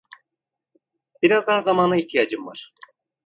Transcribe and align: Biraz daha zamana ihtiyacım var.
Biraz 1.21 1.47
daha 1.47 1.61
zamana 1.61 1.95
ihtiyacım 1.97 2.47
var. 2.47 2.73